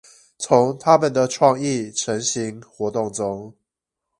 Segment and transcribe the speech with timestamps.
[0.39, 3.53] 從他們的創意晨型活動中